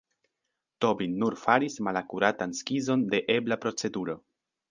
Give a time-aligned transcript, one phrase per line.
[0.85, 4.19] Tobin nur faris malakuratan skizon de ebla proceduro.